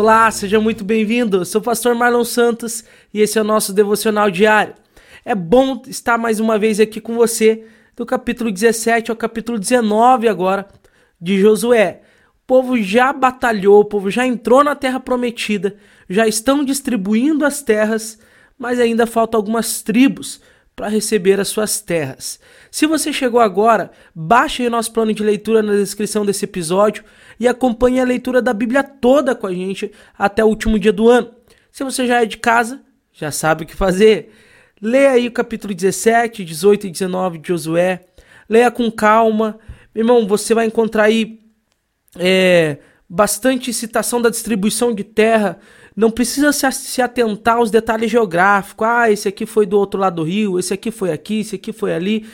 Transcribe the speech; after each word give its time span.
Olá, 0.00 0.30
seja 0.30 0.60
muito 0.60 0.84
bem-vindo. 0.84 1.44
Sou 1.44 1.60
o 1.60 1.64
pastor 1.64 1.92
Marlon 1.92 2.22
Santos 2.22 2.84
e 3.12 3.20
esse 3.20 3.36
é 3.36 3.40
o 3.40 3.44
nosso 3.44 3.72
devocional 3.72 4.30
diário. 4.30 4.74
É 5.24 5.34
bom 5.34 5.82
estar 5.88 6.16
mais 6.16 6.38
uma 6.38 6.56
vez 6.56 6.78
aqui 6.78 7.00
com 7.00 7.16
você, 7.16 7.66
do 7.96 8.06
capítulo 8.06 8.52
17 8.52 9.10
ao 9.10 9.16
capítulo 9.16 9.58
19 9.58 10.28
agora 10.28 10.68
de 11.20 11.40
Josué. 11.40 12.02
O 12.44 12.46
povo 12.46 12.80
já 12.80 13.12
batalhou, 13.12 13.80
o 13.80 13.84
povo 13.84 14.08
já 14.08 14.24
entrou 14.24 14.62
na 14.62 14.76
terra 14.76 15.00
prometida, 15.00 15.76
já 16.08 16.28
estão 16.28 16.64
distribuindo 16.64 17.44
as 17.44 17.60
terras, 17.60 18.20
mas 18.56 18.78
ainda 18.78 19.04
faltam 19.04 19.36
algumas 19.36 19.82
tribos 19.82 20.40
para 20.78 20.86
receber 20.86 21.40
as 21.40 21.48
suas 21.48 21.80
terras. 21.80 22.38
Se 22.70 22.86
você 22.86 23.12
chegou 23.12 23.40
agora, 23.40 23.90
baixe 24.14 24.64
o 24.64 24.70
nosso 24.70 24.92
plano 24.92 25.12
de 25.12 25.24
leitura 25.24 25.60
na 25.60 25.72
descrição 25.72 26.24
desse 26.24 26.44
episódio 26.44 27.02
e 27.40 27.48
acompanhe 27.48 27.98
a 27.98 28.04
leitura 28.04 28.40
da 28.40 28.52
Bíblia 28.52 28.84
toda 28.84 29.34
com 29.34 29.48
a 29.48 29.52
gente 29.52 29.90
até 30.16 30.44
o 30.44 30.46
último 30.46 30.78
dia 30.78 30.92
do 30.92 31.08
ano. 31.08 31.34
Se 31.72 31.82
você 31.82 32.06
já 32.06 32.22
é 32.22 32.26
de 32.26 32.36
casa, 32.36 32.80
já 33.12 33.32
sabe 33.32 33.64
o 33.64 33.66
que 33.66 33.74
fazer. 33.74 34.32
Leia 34.80 35.10
aí 35.10 35.26
o 35.26 35.32
capítulo 35.32 35.74
17, 35.74 36.44
18 36.44 36.86
e 36.86 36.90
19 36.90 37.38
de 37.38 37.48
Josué. 37.48 38.04
Leia 38.48 38.70
com 38.70 38.88
calma. 38.88 39.58
Meu 39.92 40.04
irmão, 40.04 40.28
você 40.28 40.54
vai 40.54 40.66
encontrar 40.66 41.04
aí 41.04 41.40
é, 42.16 42.78
bastante 43.08 43.72
citação 43.72 44.22
da 44.22 44.30
distribuição 44.30 44.94
de 44.94 45.02
terra, 45.02 45.58
não 45.98 46.12
precisa 46.12 46.52
se, 46.52 47.02
atentar 47.02 47.56
aos 47.56 47.72
detalhes 47.72 48.08
geográficos. 48.08 48.86
Ah, 48.86 49.10
esse 49.10 49.26
aqui 49.26 49.44
foi 49.44 49.66
do 49.66 49.76
outro 49.76 49.98
lado 49.98 50.14
do 50.14 50.22
rio, 50.22 50.56
esse 50.56 50.72
aqui 50.72 50.92
foi 50.92 51.10
aqui, 51.10 51.40
esse 51.40 51.56
aqui 51.56 51.72
foi 51.72 51.92
ali. 51.92 52.24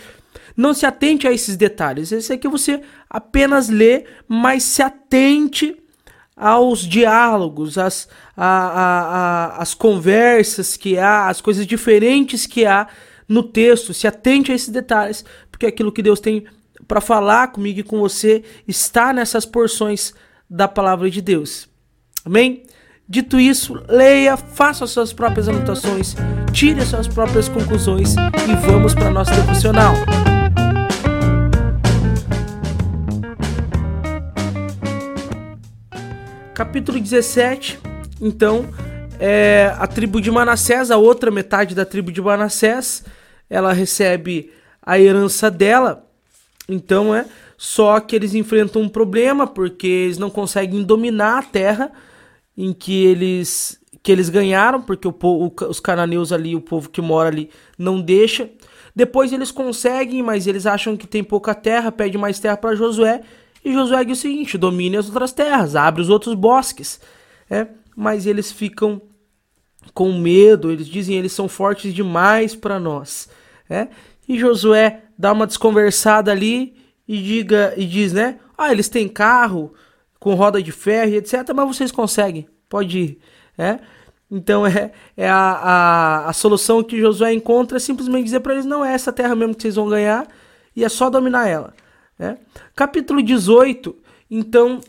Não 0.54 0.74
se 0.74 0.84
atente 0.84 1.27
a 1.27 1.32
esses 1.32 1.56
detalhes. 1.56 2.12
Esse 2.12 2.34
aqui 2.34 2.46
você 2.46 2.82
apenas 3.09 3.71
lê, 3.71 4.04
mas 4.29 4.65
se 4.65 4.82
atente 4.82 5.82
aos 6.37 6.80
diálogos, 6.80 7.79
às, 7.79 8.06
a, 8.37 9.56
as 9.56 9.73
conversas 9.73 10.76
que 10.76 10.99
há, 10.99 11.30
as 11.30 11.40
coisas 11.40 11.66
diferentes 11.66 12.46
que 12.46 12.66
há 12.66 12.87
no 13.26 13.43
texto. 13.43 13.95
Se 13.95 14.06
atente 14.06 14.52
a 14.52 14.54
esses 14.54 14.68
detalhes, 14.68 15.24
porque 15.51 15.65
aquilo 15.65 15.90
que 15.90 16.02
Deus 16.02 16.21
tem 16.21 16.45
para 16.87 17.01
falar 17.01 17.49
comigo 17.49 17.80
e 17.80 17.82
com 17.82 17.99
você 17.99 18.45
está 18.68 19.10
nessas 19.15 19.46
porções 19.46 20.12
da 20.51 20.68
palavra 20.68 21.10
de 21.10 21.23
Deus. 21.23 21.66
Amém? 22.26 22.62
Dito 23.07 23.38
isso, 23.38 23.79
leia, 23.87 24.35
faça 24.35 24.87
suas 24.87 25.13
próprias 25.13 25.47
anotações, 25.47 26.16
tire 26.55 26.80
as 26.80 26.88
suas 26.88 27.07
próprias 27.07 27.51
conclusões 27.51 28.15
e 28.16 28.66
vamos 28.66 28.95
para 28.95 29.11
nosso 29.11 29.30
devocional. 29.35 29.93
Capítulo 36.55 36.99
17, 36.99 37.79
então, 38.23 38.71
é 39.21 39.74
a 39.79 39.87
tribo 39.87 40.18
de 40.18 40.30
Manassés, 40.30 40.91
a 40.91 40.96
outra 40.96 41.30
metade 41.30 41.74
da 41.74 41.85
tribo 41.85 42.11
de 42.11 42.23
Manassés, 42.23 43.05
ela 43.51 43.74
recebe 43.74 44.51
a 44.80 44.99
herança 44.99 45.51
dela, 45.51 46.07
então 46.66 47.15
é 47.15 47.27
só 47.59 48.01
que 48.01 48.16
eles 48.16 48.35
enfrentam 48.35 48.80
um 48.80 48.89
problema 48.89 49.46
porque 49.46 49.87
eles 49.87 50.16
não 50.16 50.30
conseguem 50.30 50.83
dominar 50.83 51.41
a 51.41 51.43
terra 51.43 51.93
em 52.57 52.73
que 52.73 53.05
eles 53.05 53.80
que 54.02 54.13
eles 54.13 54.29
ganharam, 54.29 54.83
porque 54.83 55.09
o, 55.09 55.15
os 55.66 55.80
cananeus 55.80 56.30
ali, 56.30 56.55
o 56.55 56.61
povo 56.61 56.91
que 56.91 57.01
mora 57.01 57.30
ali, 57.30 57.49
não 57.79 58.02
deixa. 58.02 58.51
Depois 58.95 59.33
eles 59.33 59.51
conseguem, 59.51 60.23
mas 60.23 60.46
eles 60.46 60.66
acham 60.66 60.95
que 60.95 61.07
tem 61.07 61.24
pouca 61.24 61.55
terra, 61.55 61.91
pede 61.91 62.19
mais 62.19 62.38
terra 62.38 62.59
para 62.59 62.74
Josué. 62.74 63.23
E 63.65 63.73
Josué 63.73 64.05
diz 64.05 64.19
o 64.19 64.21
seguinte: 64.21 64.59
domine 64.59 64.99
as 64.99 65.06
outras 65.06 65.33
terras, 65.33 65.75
abre 65.75 66.03
os 66.03 66.11
outros 66.11 66.34
bosques. 66.34 67.01
É, 67.51 67.67
mas 67.97 68.27
eles 68.27 68.53
ficam 68.53 69.01
com 69.95 70.12
medo, 70.12 70.71
eles 70.71 70.87
dizem 70.87 71.17
eles 71.17 71.33
são 71.33 71.49
fortes 71.49 71.93
demais 71.95 72.55
para 72.55 72.78
nós. 72.78 73.28
É? 73.69 73.89
E 74.28 74.39
Josué 74.39 75.05
dá 75.19 75.33
uma 75.33 75.47
desconversada 75.47 76.31
ali 76.31 76.77
e 77.09 77.21
diga 77.23 77.73
e 77.77 77.87
diz, 77.87 78.12
né? 78.12 78.39
Ah, 78.57 78.71
eles 78.71 78.89
têm 78.89 79.09
carro, 79.09 79.73
com 80.21 80.34
roda 80.34 80.62
de 80.62 80.73
ferro, 80.73 81.15
etc. 81.15 81.51
Mas 81.55 81.67
vocês 81.67 81.91
conseguem, 81.91 82.47
pode 82.69 82.99
ir. 82.99 83.19
É? 83.57 83.79
Então 84.31 84.67
é, 84.67 84.91
é 85.17 85.29
a, 85.29 85.37
a, 85.37 86.29
a 86.29 86.33
solução 86.33 86.83
que 86.83 87.01
Josué 87.01 87.33
encontra 87.33 87.77
é 87.77 87.81
simplesmente 87.81 88.25
dizer 88.25 88.41
para 88.41 88.55
eles: 88.55 88.67
não 88.67 88.85
é 88.85 88.93
essa 88.95 89.13
terra 89.13 89.35
mesmo 89.35 89.55
que 89.55 89.63
vocês 89.63 89.77
vão 89.77 89.89
ganhar 89.89 90.27
e 90.75 90.85
é 90.85 90.89
só 90.89 91.09
dominar 91.09 91.49
ela. 91.49 91.73
É? 92.19 92.37
Capítulo 92.75 93.23
18, 93.23 93.95
então 94.31 94.81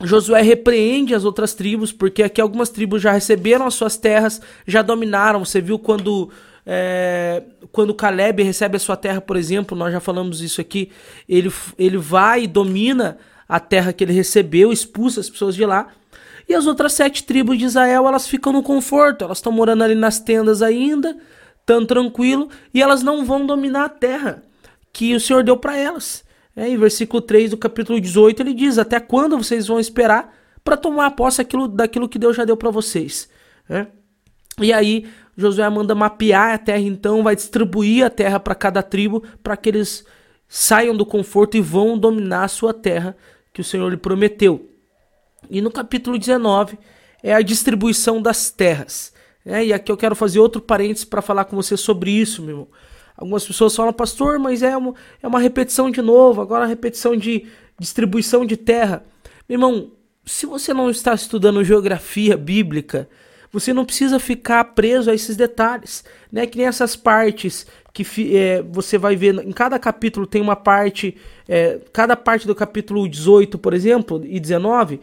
Josué 0.00 0.42
repreende 0.42 1.14
as 1.14 1.24
outras 1.24 1.54
tribos, 1.54 1.92
porque 1.92 2.22
aqui 2.22 2.40
algumas 2.40 2.70
tribos 2.70 3.00
já 3.02 3.12
receberam 3.12 3.66
as 3.66 3.74
suas 3.74 3.96
terras, 3.96 4.40
já 4.66 4.82
dominaram. 4.82 5.44
Você 5.44 5.60
viu 5.60 5.78
quando 5.78 6.30
é, 6.66 7.42
quando 7.70 7.94
Caleb 7.94 8.42
recebe 8.42 8.76
a 8.76 8.80
sua 8.80 8.96
terra, 8.96 9.20
por 9.20 9.36
exemplo, 9.36 9.76
nós 9.76 9.92
já 9.92 10.00
falamos 10.00 10.40
isso 10.40 10.60
aqui, 10.60 10.90
ele, 11.28 11.52
ele 11.78 11.96
vai 11.96 12.42
e 12.42 12.46
domina 12.46 13.18
a 13.48 13.60
terra 13.60 13.92
que 13.92 14.02
ele 14.02 14.12
recebeu, 14.12 14.72
expulsa 14.72 15.20
as 15.20 15.30
pessoas 15.30 15.54
de 15.54 15.64
lá. 15.64 15.88
E 16.48 16.54
as 16.54 16.66
outras 16.66 16.92
sete 16.92 17.24
tribos 17.24 17.58
de 17.58 17.64
Israel, 17.64 18.06
elas 18.06 18.28
ficam 18.28 18.52
no 18.52 18.62
conforto, 18.62 19.24
elas 19.24 19.38
estão 19.38 19.52
morando 19.52 19.82
ali 19.82 19.94
nas 19.94 20.20
tendas 20.20 20.62
ainda, 20.62 21.16
tão 21.64 21.84
tranquilo, 21.84 22.48
e 22.72 22.80
elas 22.80 23.02
não 23.02 23.24
vão 23.24 23.44
dominar 23.44 23.84
a 23.84 23.88
terra 23.88 24.42
que 24.92 25.14
o 25.14 25.20
Senhor 25.20 25.42
deu 25.42 25.56
para 25.56 25.76
elas. 25.76 26.24
É, 26.54 26.68
em 26.68 26.76
versículo 26.76 27.20
3 27.20 27.50
do 27.50 27.56
capítulo 27.56 28.00
18, 28.00 28.42
ele 28.42 28.54
diz: 28.54 28.78
Até 28.78 28.98
quando 28.98 29.36
vocês 29.36 29.66
vão 29.66 29.78
esperar 29.78 30.34
para 30.64 30.76
tomar 30.76 31.10
posse 31.10 31.40
aquilo, 31.40 31.68
daquilo 31.68 32.08
que 32.08 32.18
Deus 32.18 32.36
já 32.36 32.44
deu 32.44 32.56
para 32.56 32.70
vocês? 32.70 33.28
É. 33.68 33.86
E 34.58 34.72
aí, 34.72 35.06
Josué 35.36 35.68
manda 35.68 35.94
mapear 35.94 36.54
a 36.54 36.58
terra, 36.58 36.80
então, 36.80 37.22
vai 37.22 37.36
distribuir 37.36 38.06
a 38.06 38.10
terra 38.10 38.40
para 38.40 38.54
cada 38.54 38.82
tribo, 38.82 39.22
para 39.42 39.56
que 39.56 39.68
eles 39.68 40.06
saiam 40.48 40.96
do 40.96 41.04
conforto 41.04 41.56
e 41.56 41.60
vão 41.60 41.98
dominar 41.98 42.44
a 42.44 42.48
sua 42.48 42.72
terra 42.72 43.14
que 43.52 43.60
o 43.60 43.64
Senhor 43.64 43.90
lhe 43.90 43.98
prometeu. 43.98 44.75
E 45.50 45.60
no 45.60 45.70
capítulo 45.70 46.18
19 46.18 46.78
é 47.22 47.34
a 47.34 47.42
distribuição 47.42 48.20
das 48.20 48.50
terras. 48.50 49.12
É, 49.44 49.64
e 49.64 49.72
aqui 49.72 49.92
eu 49.92 49.96
quero 49.96 50.16
fazer 50.16 50.40
outro 50.40 50.60
parênteses 50.60 51.04
para 51.04 51.22
falar 51.22 51.44
com 51.44 51.56
você 51.56 51.76
sobre 51.76 52.10
isso, 52.10 52.42
meu 52.42 52.50
irmão. 52.50 52.68
Algumas 53.16 53.46
pessoas 53.46 53.74
falam, 53.74 53.92
pastor, 53.92 54.38
mas 54.38 54.62
é 54.62 54.76
uma, 54.76 54.94
é 55.22 55.26
uma 55.26 55.40
repetição 55.40 55.90
de 55.90 56.02
novo, 56.02 56.40
agora 56.40 56.64
a 56.64 56.68
repetição 56.68 57.16
de 57.16 57.46
distribuição 57.78 58.44
de 58.44 58.56
terra. 58.56 59.04
Meu 59.48 59.56
irmão, 59.56 59.92
se 60.24 60.44
você 60.44 60.74
não 60.74 60.90
está 60.90 61.14
estudando 61.14 61.64
geografia 61.64 62.36
bíblica, 62.36 63.08
você 63.52 63.72
não 63.72 63.84
precisa 63.84 64.18
ficar 64.18 64.62
preso 64.64 65.10
a 65.10 65.14
esses 65.14 65.36
detalhes, 65.36 66.04
né? 66.30 66.46
Que 66.46 66.58
nem 66.58 66.66
essas 66.66 66.96
partes 66.96 67.66
que 67.92 68.36
é, 68.36 68.62
você 68.62 68.98
vai 68.98 69.16
ver 69.16 69.34
em 69.36 69.52
cada 69.52 69.78
capítulo 69.78 70.26
tem 70.26 70.42
uma 70.42 70.56
parte, 70.56 71.16
é, 71.48 71.80
cada 71.92 72.14
parte 72.14 72.46
do 72.46 72.54
capítulo 72.54 73.08
18, 73.08 73.56
por 73.56 73.72
exemplo, 73.72 74.20
e 74.26 74.38
19, 74.38 75.00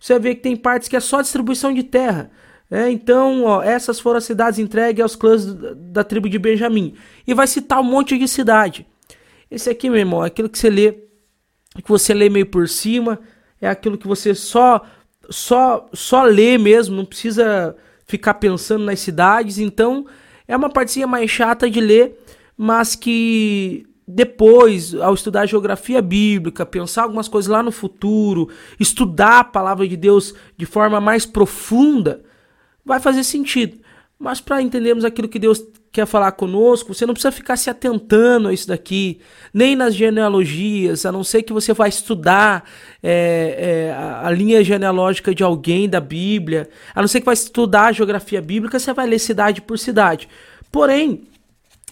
você 0.00 0.18
ver 0.18 0.36
que 0.36 0.40
tem 0.40 0.56
partes 0.56 0.88
que 0.88 0.96
é 0.96 1.00
só 1.00 1.20
distribuição 1.20 1.72
de 1.72 1.82
terra. 1.82 2.30
É, 2.70 2.90
então, 2.90 3.44
ó, 3.44 3.62
essas 3.62 4.00
foram 4.00 4.18
as 4.18 4.24
cidades 4.24 4.58
entregues 4.58 5.02
aos 5.02 5.14
clãs 5.14 5.44
da, 5.44 5.74
da 5.74 6.04
tribo 6.04 6.28
de 6.28 6.38
Benjamim. 6.38 6.94
E 7.26 7.34
vai 7.34 7.46
citar 7.46 7.80
um 7.80 7.84
monte 7.84 8.16
de 8.16 8.26
cidade. 8.26 8.86
Esse 9.50 9.68
aqui, 9.68 9.90
meu 9.90 9.98
irmão, 9.98 10.24
é 10.24 10.28
aquilo 10.28 10.48
que 10.48 10.58
você 10.58 10.70
lê, 10.70 10.92
que 10.92 11.88
você 11.88 12.14
lê 12.14 12.30
meio 12.30 12.46
por 12.46 12.68
cima, 12.68 13.18
é 13.60 13.68
aquilo 13.68 13.98
que 13.98 14.06
você 14.06 14.34
só 14.34 14.82
só 15.28 15.88
só 15.92 16.24
lê 16.24 16.58
mesmo, 16.58 16.96
não 16.96 17.04
precisa 17.04 17.76
ficar 18.06 18.34
pensando 18.34 18.84
nas 18.84 19.00
cidades. 19.00 19.58
Então, 19.58 20.06
é 20.46 20.56
uma 20.56 20.70
partezinha 20.70 21.06
mais 21.06 21.30
chata 21.30 21.68
de 21.68 21.80
ler, 21.80 22.18
mas 22.56 22.94
que 22.94 23.86
depois, 24.12 24.94
ao 24.94 25.14
estudar 25.14 25.46
geografia 25.46 26.02
bíblica, 26.02 26.66
pensar 26.66 27.04
algumas 27.04 27.28
coisas 27.28 27.50
lá 27.50 27.62
no 27.62 27.70
futuro, 27.70 28.48
estudar 28.78 29.38
a 29.38 29.44
palavra 29.44 29.86
de 29.86 29.96
Deus 29.96 30.34
de 30.56 30.66
forma 30.66 31.00
mais 31.00 31.24
profunda, 31.24 32.22
vai 32.84 32.98
fazer 32.98 33.22
sentido. 33.22 33.78
Mas 34.18 34.40
para 34.40 34.60
entendermos 34.60 35.04
aquilo 35.04 35.28
que 35.28 35.38
Deus 35.38 35.64
quer 35.92 36.06
falar 36.06 36.32
conosco, 36.32 36.92
você 36.92 37.06
não 37.06 37.14
precisa 37.14 37.32
ficar 37.32 37.56
se 37.56 37.70
atentando 37.70 38.48
a 38.48 38.52
isso 38.52 38.66
daqui, 38.68 39.20
nem 39.54 39.74
nas 39.76 39.94
genealogias, 39.94 41.06
a 41.06 41.12
não 41.12 41.24
ser 41.24 41.42
que 41.42 41.52
você 41.52 41.72
vá 41.72 41.88
estudar 41.88 42.64
é, 43.02 43.88
é, 43.88 43.92
a, 43.92 44.26
a, 44.26 44.30
linha 44.30 44.62
genealógica 44.62 45.34
de 45.34 45.42
alguém 45.42 45.88
da 45.88 46.00
Bíblia, 46.00 46.68
a 46.94 47.00
não 47.00 47.08
ser 47.08 47.20
que 47.20 47.26
vá 47.26 47.32
estudar 47.32 47.86
a 47.86 47.92
geografia 47.92 48.42
bíblica, 48.42 48.78
você 48.78 48.92
vai 48.92 49.06
ler 49.06 49.18
cidade 49.18 49.62
por 49.62 49.78
cidade. 49.78 50.28
Porém, 50.70 51.22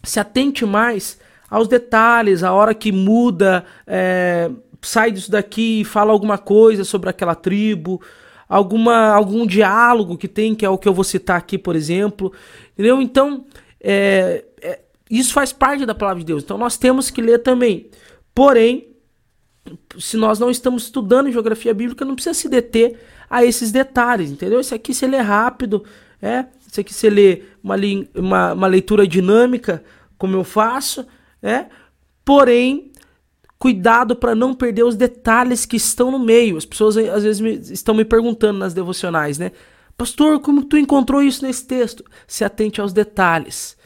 se 0.04 0.20
atente 0.20 0.66
mais 0.66 1.18
aos 1.50 1.68
detalhes, 1.68 2.42
a 2.42 2.52
hora 2.52 2.74
que 2.74 2.92
muda, 2.92 3.64
é, 3.86 4.50
sai 4.82 5.10
disso 5.10 5.30
daqui 5.30 5.80
e 5.80 5.84
fala 5.84 6.12
alguma 6.12 6.38
coisa 6.38 6.84
sobre 6.84 7.08
aquela 7.10 7.34
tribo, 7.34 8.00
alguma 8.48 9.14
algum 9.14 9.46
diálogo 9.46 10.16
que 10.16 10.28
tem, 10.28 10.54
que 10.54 10.64
é 10.64 10.70
o 10.70 10.78
que 10.78 10.88
eu 10.88 10.94
vou 10.94 11.04
citar 11.04 11.36
aqui, 11.36 11.58
por 11.58 11.74
exemplo. 11.76 12.32
Entendeu? 12.72 13.00
Então, 13.00 13.44
é, 13.80 14.44
é, 14.60 14.80
isso 15.10 15.32
faz 15.32 15.52
parte 15.52 15.86
da 15.86 15.94
palavra 15.94 16.20
de 16.20 16.26
Deus. 16.26 16.42
Então 16.42 16.58
nós 16.58 16.76
temos 16.76 17.10
que 17.10 17.20
ler 17.20 17.38
também. 17.38 17.90
Porém, 18.34 18.88
se 19.98 20.16
nós 20.16 20.38
não 20.38 20.50
estamos 20.50 20.84
estudando 20.84 21.30
geografia 21.30 21.74
bíblica, 21.74 22.04
não 22.04 22.14
precisa 22.14 22.34
se 22.34 22.48
deter 22.48 22.98
a 23.28 23.44
esses 23.44 23.70
detalhes, 23.70 24.30
entendeu? 24.30 24.60
Isso 24.60 24.74
aqui 24.74 24.94
você 24.94 25.06
lê 25.06 25.18
rápido, 25.18 25.84
é? 26.22 26.46
Isso 26.66 26.80
aqui 26.80 26.94
você 26.94 27.10
lê 27.10 27.42
uma, 27.62 27.76
uma, 28.14 28.52
uma 28.54 28.66
leitura 28.66 29.06
dinâmica, 29.06 29.82
como 30.16 30.36
eu 30.36 30.44
faço, 30.44 31.06
é? 31.43 31.67
Porém, 32.25 32.93
cuidado 33.58 34.14
para 34.14 34.35
não 34.35 34.55
perder 34.55 34.85
os 34.85 34.96
detalhes 34.96 35.67
que 35.67 35.76
estão 35.76 36.11
no 36.11 36.19
meio. 36.19 36.56
As 36.56 36.64
pessoas 36.64 36.96
às 36.96 37.23
vezes 37.23 37.40
me, 37.40 37.55
estão 37.73 37.94
me 37.94 38.05
perguntando 38.05 38.58
nas 38.58 38.75
devocionais, 38.75 39.38
né? 39.38 39.52
Pastor, 39.96 40.40
como 40.40 40.64
tu 40.64 40.76
encontrou 40.76 41.23
isso 41.23 41.44
nesse 41.44 41.67
texto? 41.67 42.05
Se 42.26 42.44
atente 42.44 42.81
aos 42.81 42.93
detalhes. 42.93 43.76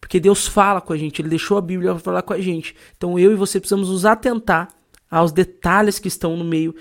Porque 0.00 0.20
Deus 0.20 0.46
fala 0.46 0.80
com 0.80 0.92
a 0.92 0.96
gente, 0.96 1.20
Ele 1.20 1.28
deixou 1.28 1.58
a 1.58 1.60
Bíblia 1.60 1.92
para 1.92 2.00
falar 2.00 2.22
com 2.22 2.32
a 2.32 2.40
gente. 2.40 2.76
Então 2.96 3.18
eu 3.18 3.32
e 3.32 3.34
você 3.34 3.58
precisamos 3.58 3.88
nos 3.88 4.04
atentar 4.04 4.68
aos 5.10 5.32
detalhes 5.32 5.98
que 5.98 6.08
estão 6.08 6.36
no 6.36 6.44
meio 6.44 6.74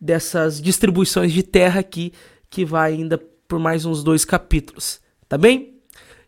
dessas 0.00 0.60
distribuições 0.60 1.32
de 1.32 1.42
terra 1.42 1.80
aqui, 1.80 2.12
que 2.48 2.64
vai 2.64 2.94
ainda 2.94 3.18
por 3.46 3.58
mais 3.58 3.84
uns 3.84 4.02
dois 4.02 4.24
capítulos. 4.24 5.00
Tá 5.28 5.36
bem? 5.36 5.74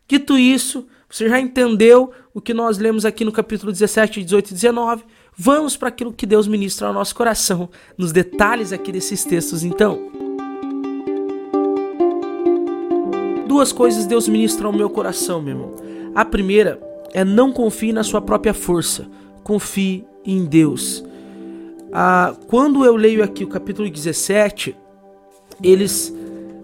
Dito 0.06 0.36
isso, 0.36 0.86
você 1.12 1.28
já 1.28 1.38
entendeu 1.38 2.10
o 2.32 2.40
que 2.40 2.54
nós 2.54 2.78
lemos 2.78 3.04
aqui 3.04 3.22
no 3.22 3.30
capítulo 3.30 3.70
17, 3.70 4.24
18 4.24 4.48
e 4.48 4.54
19. 4.54 5.04
Vamos 5.36 5.76
para 5.76 5.88
aquilo 5.88 6.10
que 6.10 6.24
Deus 6.24 6.48
ministra 6.48 6.88
ao 6.88 6.94
nosso 6.94 7.14
coração, 7.14 7.68
nos 7.98 8.12
detalhes 8.12 8.72
aqui 8.72 8.90
desses 8.90 9.22
textos, 9.22 9.62
então. 9.62 10.10
Duas 13.46 13.72
coisas 13.72 14.06
Deus 14.06 14.26
ministra 14.26 14.66
ao 14.66 14.72
meu 14.72 14.88
coração, 14.88 15.42
meu 15.42 15.54
irmão. 15.54 15.76
A 16.14 16.24
primeira 16.24 16.80
é 17.12 17.22
não 17.22 17.52
confie 17.52 17.92
na 17.92 18.02
sua 18.02 18.22
própria 18.22 18.54
força, 18.54 19.06
confie 19.44 20.06
em 20.24 20.46
Deus. 20.46 21.04
Ah, 21.92 22.34
quando 22.46 22.86
eu 22.86 22.96
leio 22.96 23.22
aqui 23.22 23.44
o 23.44 23.48
capítulo 23.48 23.90
17, 23.90 24.74
eles 25.62 26.10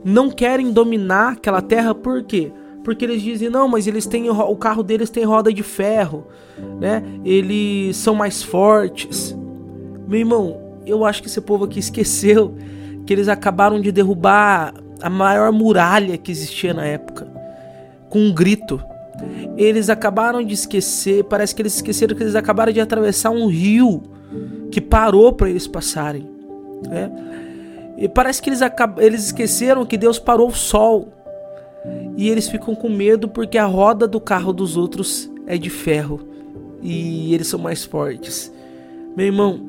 não 0.02 0.30
querem 0.30 0.72
dominar 0.72 1.32
aquela 1.32 1.60
terra, 1.60 1.94
por 1.94 2.22
quê? 2.22 2.50
Porque 2.50 2.67
eles 3.04 3.22
dizem, 3.22 3.48
não, 3.48 3.68
mas 3.68 3.86
eles 3.86 4.06
têm 4.06 4.30
o 4.30 4.56
carro 4.56 4.82
deles 4.82 5.10
tem 5.10 5.24
roda 5.24 5.52
de 5.52 5.62
ferro, 5.62 6.26
né? 6.80 7.02
Eles 7.24 7.96
são 7.96 8.14
mais 8.14 8.42
fortes. 8.42 9.36
Meu 10.06 10.20
irmão, 10.20 10.60
eu 10.86 11.04
acho 11.04 11.22
que 11.22 11.28
esse 11.28 11.40
povo 11.40 11.64
aqui 11.64 11.78
esqueceu 11.78 12.54
que 13.06 13.12
eles 13.12 13.28
acabaram 13.28 13.80
de 13.80 13.90
derrubar 13.92 14.74
a 15.00 15.10
maior 15.10 15.52
muralha 15.52 16.16
que 16.18 16.30
existia 16.30 16.74
na 16.74 16.84
época, 16.84 17.26
com 18.08 18.18
um 18.20 18.32
grito. 18.32 18.82
Eles 19.56 19.90
acabaram 19.90 20.44
de 20.44 20.54
esquecer, 20.54 21.24
parece 21.24 21.54
que 21.54 21.62
eles 21.62 21.74
esqueceram 21.74 22.14
que 22.16 22.22
eles 22.22 22.34
acabaram 22.34 22.72
de 22.72 22.80
atravessar 22.80 23.30
um 23.30 23.46
rio 23.46 24.02
que 24.70 24.80
parou 24.80 25.32
para 25.32 25.50
eles 25.50 25.66
passarem. 25.66 26.28
Né? 26.88 27.10
E 27.96 28.08
parece 28.08 28.40
que 28.40 28.48
eles, 28.48 28.60
eles 28.98 29.24
esqueceram 29.24 29.84
que 29.84 29.96
Deus 29.96 30.18
parou 30.18 30.48
o 30.48 30.54
sol. 30.54 31.12
E 32.16 32.28
eles 32.28 32.48
ficam 32.48 32.74
com 32.74 32.88
medo 32.88 33.28
porque 33.28 33.58
a 33.58 33.66
roda 33.66 34.06
do 34.06 34.20
carro 34.20 34.52
dos 34.52 34.76
outros 34.76 35.30
é 35.46 35.56
de 35.56 35.70
ferro 35.70 36.20
e 36.82 37.34
eles 37.34 37.46
são 37.46 37.58
mais 37.58 37.84
fortes. 37.84 38.52
Meu 39.16 39.26
irmão, 39.26 39.60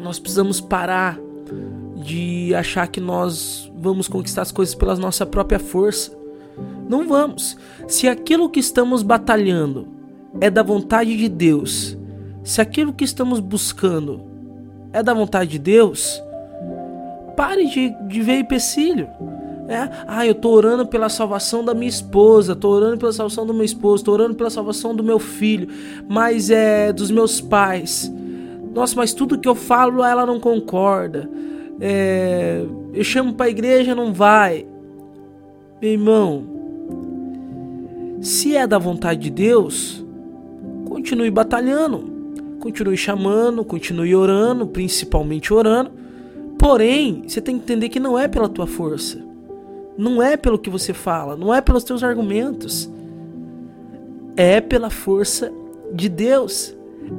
nós 0.00 0.18
precisamos 0.18 0.60
parar 0.60 1.18
de 1.96 2.54
achar 2.54 2.86
que 2.88 3.00
nós 3.00 3.70
vamos 3.76 4.08
conquistar 4.08 4.42
as 4.42 4.52
coisas 4.52 4.74
pela 4.74 4.96
nossa 4.96 5.24
própria 5.24 5.58
força. 5.58 6.16
Não 6.88 7.06
vamos. 7.08 7.56
Se 7.86 8.08
aquilo 8.08 8.48
que 8.48 8.60
estamos 8.60 9.02
batalhando 9.02 9.88
é 10.40 10.50
da 10.50 10.62
vontade 10.62 11.16
de 11.16 11.28
Deus, 11.28 11.96
se 12.44 12.60
aquilo 12.60 12.92
que 12.92 13.04
estamos 13.04 13.40
buscando 13.40 14.22
é 14.92 15.02
da 15.02 15.14
vontade 15.14 15.52
de 15.52 15.58
Deus, 15.58 16.22
pare 17.36 17.66
de, 17.66 17.90
de 18.08 18.20
ver 18.20 18.38
empecilho. 18.40 19.08
É, 19.72 20.04
ah, 20.06 20.26
eu 20.26 20.34
tô 20.34 20.50
orando 20.50 20.86
pela 20.86 21.08
salvação 21.08 21.64
da 21.64 21.72
minha 21.72 21.88
esposa, 21.88 22.54
tô 22.54 22.68
orando 22.68 22.98
pela 22.98 23.12
salvação 23.12 23.46
do 23.46 23.54
meu 23.54 23.64
esposo, 23.64 24.04
tô 24.04 24.12
orando 24.12 24.34
pela 24.34 24.50
salvação 24.50 24.94
do 24.94 25.02
meu 25.02 25.18
filho, 25.18 25.68
mas 26.08 26.50
é 26.50 26.92
dos 26.92 27.10
meus 27.10 27.40
pais. 27.40 28.12
Nossa, 28.74 28.94
mas 28.96 29.14
tudo 29.14 29.38
que 29.38 29.48
eu 29.48 29.54
falo 29.54 30.04
ela 30.04 30.26
não 30.26 30.38
concorda. 30.38 31.28
É, 31.80 32.64
eu 32.92 33.04
chamo 33.04 33.34
para 33.34 33.46
a 33.46 33.50
igreja, 33.50 33.94
não 33.94 34.12
vai. 34.12 34.66
Meu 35.80 35.92
irmão, 35.92 36.44
se 38.20 38.56
é 38.56 38.66
da 38.66 38.78
vontade 38.78 39.20
de 39.20 39.30
Deus, 39.30 40.04
continue 40.84 41.30
batalhando 41.30 42.12
continue 42.62 42.96
chamando, 42.96 43.64
continue 43.64 44.14
orando, 44.14 44.68
principalmente 44.68 45.52
orando. 45.52 45.90
Porém, 46.56 47.24
você 47.26 47.40
tem 47.40 47.56
que 47.56 47.64
entender 47.64 47.88
que 47.88 47.98
não 47.98 48.16
é 48.16 48.28
pela 48.28 48.48
tua 48.48 48.68
força. 48.68 49.31
Não 49.96 50.22
é 50.22 50.36
pelo 50.36 50.58
que 50.58 50.70
você 50.70 50.92
fala, 50.92 51.36
não 51.36 51.52
é 51.52 51.60
pelos 51.60 51.84
teus 51.84 52.02
argumentos. 52.02 52.90
É 54.36 54.60
pela 54.60 54.90
força 54.90 55.52
de 55.92 56.08
Deus. 56.08 56.76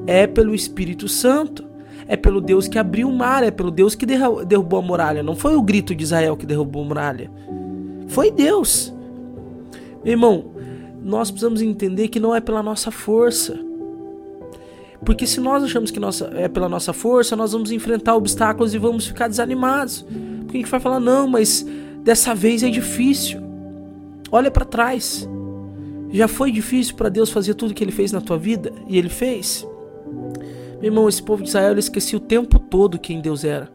É 0.08 0.25
pelo 0.25 0.56
Espírito 0.56 1.08
Santo. 1.08 1.64
É 2.08 2.18
pelo 2.18 2.42
Deus 2.42 2.68
que 2.68 2.78
abriu 2.78 3.08
o 3.08 3.16
mar, 3.16 3.44
é 3.44 3.52
pelo 3.52 3.72
Deus 3.72 3.96
que 3.96 4.06
derrubou 4.06 4.80
a 4.80 4.81
muralha. 4.81 5.24
Não 5.24 5.36
foi 5.36 5.56
o 5.56 5.62
grito 5.62 5.96
de 5.96 6.04
Israel 6.04 6.36
que 6.36 6.46
derrubou 6.46 6.84
a 6.84 6.86
muralha. 6.86 7.31
Foi 8.08 8.30
Deus. 8.30 8.94
Irmão, 10.04 10.52
nós 11.02 11.31
precisamos 11.31 11.62
entender 11.62 12.10
que 12.10 12.20
não 12.20 12.36
é 12.36 12.42
pela 12.42 12.62
nossa 12.62 12.92
força. 12.92 13.58
Porque 15.06 15.28
se 15.28 15.40
nós 15.40 15.64
achamos 15.64 15.92
que 15.92 16.00
nossa, 16.00 16.31
é 16.36 16.48
pela 16.48 16.70
nossa 16.70 16.94
força, 16.94 17.36
nós 17.36 17.52
vamos 17.52 17.72
enfrentar 17.72 18.16
obstáculos 18.16 18.74
e 18.74 18.78
vamos 18.78 19.08
ficar 19.08 19.28
desanimados. 19.28 20.06
Porque 20.42 20.58
a 20.58 20.60
gente 20.62 20.72
vai 20.72 20.80
falar, 20.80 21.00
não, 21.00 21.28
mas 21.28 21.66
dessa 22.03 22.35
vez 22.35 22.63
é 22.63 22.69
difícil. 22.69 23.41
Olha 24.31 24.51
para 24.51 24.65
trás. 24.65 25.27
Já 26.11 26.27
foi 26.27 26.51
difícil 26.51 26.95
para 26.95 27.09
Deus 27.09 27.31
fazer 27.31 27.55
tudo 27.55 27.73
que 27.73 27.83
ele 27.83 27.91
fez 27.91 28.11
na 28.11 28.21
tua 28.21 28.38
vida? 28.38 28.71
E 28.88 28.97
ele 28.97 29.09
fez? 29.09 29.65
Meu 30.79 30.91
irmão, 30.91 31.09
esse 31.09 31.23
povo 31.23 31.41
de 31.41 31.50
Israel 31.50 31.71
ele 31.71 31.79
esquecia 31.79 32.17
o 32.17 32.21
tempo 32.21 32.59
todo 32.59 33.00
quem 33.00 33.21
Deus 33.21 33.44
era. 33.44 33.69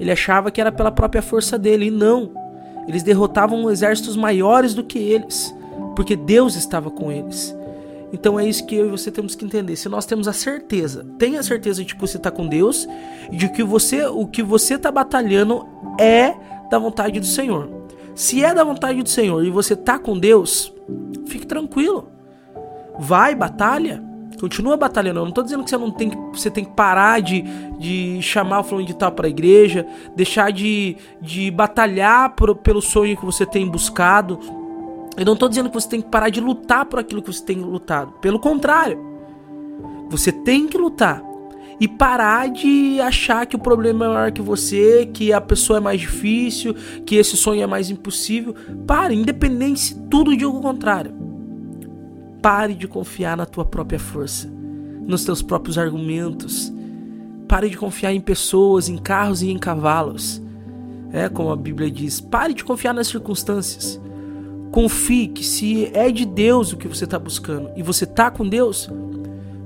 Ele 0.00 0.10
achava 0.10 0.50
que 0.50 0.60
era 0.60 0.72
pela 0.72 0.90
própria 0.90 1.22
força 1.22 1.58
dele, 1.58 1.86
e 1.86 1.90
não. 1.90 2.32
Eles 2.88 3.02
derrotavam 3.02 3.70
exércitos 3.70 4.16
maiores 4.16 4.74
do 4.74 4.82
que 4.82 4.98
eles, 4.98 5.54
porque 5.94 6.16
Deus 6.16 6.56
estava 6.56 6.90
com 6.90 7.12
eles. 7.12 7.54
Então 8.12 8.38
é 8.38 8.46
isso 8.46 8.64
que 8.66 8.76
eu 8.76 8.86
e 8.86 8.90
você 8.90 9.10
temos 9.10 9.34
que 9.34 9.44
entender. 9.44 9.76
Se 9.76 9.88
nós 9.88 10.06
temos 10.06 10.28
a 10.28 10.32
certeza, 10.32 11.04
tenha 11.18 11.40
a 11.40 11.42
certeza 11.42 11.84
de 11.84 11.94
que 11.94 12.00
você 12.00 12.16
está 12.16 12.30
com 12.30 12.46
Deus 12.46 12.88
e 13.30 13.36
de 13.36 13.48
que 13.48 13.62
você, 13.62 14.06
o 14.06 14.26
que 14.26 14.42
você 14.42 14.74
está 14.74 14.90
batalhando 14.90 15.66
é 15.98 16.34
da 16.70 16.78
vontade 16.78 17.20
do 17.20 17.26
Senhor. 17.26 17.68
Se 18.14 18.44
é 18.44 18.54
da 18.54 18.62
vontade 18.62 19.02
do 19.02 19.08
Senhor 19.08 19.44
e 19.44 19.50
você 19.50 19.74
está 19.74 19.98
com 19.98 20.18
Deus, 20.18 20.72
fique 21.26 21.46
tranquilo. 21.46 22.08
Vai, 22.98 23.34
batalha. 23.34 24.02
Continua 24.40 24.76
batalhando. 24.76 25.20
Eu 25.20 25.22
não 25.22 25.30
estou 25.30 25.42
dizendo 25.42 25.64
que 25.64 25.70
você 25.70 25.78
não 25.78 25.90
tem 25.90 26.10
que, 26.10 26.16
você 26.32 26.50
tem 26.50 26.64
que 26.64 26.72
parar 26.72 27.20
de, 27.20 27.42
de 27.78 28.20
chamar 28.20 28.60
o 28.60 28.64
fulano 28.64 28.86
de 28.86 28.94
tal 28.94 29.10
para 29.10 29.26
a 29.26 29.30
igreja, 29.30 29.86
deixar 30.14 30.52
de, 30.52 30.96
de 31.20 31.50
batalhar 31.50 32.34
por, 32.34 32.54
pelo 32.56 32.82
sonho 32.82 33.16
que 33.16 33.24
você 33.24 33.46
tem 33.46 33.68
buscado. 33.68 34.38
Eu 35.16 35.24
não 35.24 35.34
estou 35.34 35.48
dizendo 35.48 35.68
que 35.68 35.74
você 35.74 35.88
tem 35.88 36.02
que 36.02 36.08
parar 36.08 36.28
de 36.28 36.40
lutar 36.40 36.84
por 36.86 36.98
aquilo 36.98 37.22
que 37.22 37.32
você 37.32 37.44
tem 37.44 37.58
lutado. 37.58 38.12
Pelo 38.20 38.38
contrário, 38.38 38.98
você 40.08 40.30
tem 40.30 40.66
que 40.66 40.76
lutar 40.76 41.22
e 41.80 41.88
parar 41.88 42.48
de 42.48 43.00
achar 43.00 43.46
que 43.46 43.56
o 43.56 43.58
problema 43.58 44.04
é 44.04 44.08
maior 44.08 44.32
que 44.32 44.42
você, 44.42 45.08
que 45.12 45.32
a 45.32 45.40
pessoa 45.40 45.78
é 45.78 45.80
mais 45.80 46.00
difícil, 46.00 46.74
que 47.04 47.16
esse 47.16 47.36
sonho 47.36 47.62
é 47.62 47.66
mais 47.66 47.90
impossível. 47.90 48.54
Pare, 48.86 49.14
independente 49.14 49.80
se 49.80 49.94
tudo 50.08 50.36
diga 50.36 50.48
o 50.48 50.60
contrário. 50.60 51.12
Pare 52.40 52.74
de 52.74 52.86
confiar 52.86 53.36
na 53.36 53.46
tua 53.46 53.64
própria 53.64 53.98
força, 53.98 54.48
nos 55.06 55.24
teus 55.24 55.42
próprios 55.42 55.78
argumentos. 55.78 56.72
Pare 57.48 57.68
de 57.68 57.76
confiar 57.76 58.12
em 58.12 58.20
pessoas, 58.20 58.88
em 58.88 58.96
carros 58.96 59.42
e 59.42 59.50
em 59.50 59.58
cavalos. 59.58 60.42
É 61.12 61.28
como 61.28 61.50
a 61.50 61.56
Bíblia 61.56 61.90
diz. 61.90 62.20
Pare 62.20 62.54
de 62.54 62.64
confiar 62.64 62.92
nas 62.92 63.08
circunstâncias. 63.08 64.00
Confie 64.70 65.28
que 65.28 65.44
se 65.44 65.90
é 65.94 66.10
de 66.10 66.24
Deus 66.24 66.72
o 66.72 66.76
que 66.76 66.88
você 66.88 67.04
está 67.04 67.18
buscando 67.18 67.70
e 67.76 67.82
você 67.82 68.02
está 68.02 68.28
com 68.28 68.48
Deus, 68.48 68.90